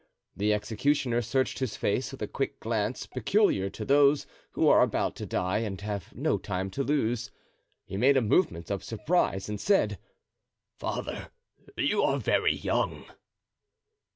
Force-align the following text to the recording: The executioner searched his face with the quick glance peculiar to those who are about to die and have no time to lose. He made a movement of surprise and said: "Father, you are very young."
The 0.35 0.51
executioner 0.51 1.21
searched 1.21 1.59
his 1.59 1.75
face 1.75 2.09
with 2.09 2.21
the 2.21 2.27
quick 2.27 2.59
glance 2.59 3.05
peculiar 3.05 3.69
to 3.69 3.85
those 3.85 4.25
who 4.53 4.67
are 4.67 4.81
about 4.81 5.15
to 5.17 5.27
die 5.27 5.59
and 5.59 5.79
have 5.81 6.15
no 6.15 6.39
time 6.39 6.71
to 6.71 6.83
lose. 6.83 7.29
He 7.85 7.97
made 7.97 8.17
a 8.17 8.21
movement 8.21 8.71
of 8.71 8.83
surprise 8.83 9.47
and 9.47 9.61
said: 9.61 9.99
"Father, 10.75 11.29
you 11.77 12.01
are 12.01 12.17
very 12.17 12.55
young." 12.55 13.05